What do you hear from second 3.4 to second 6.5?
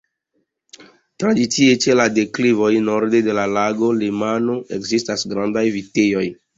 la Lago Lemano ekzistas grandaj vitejoj.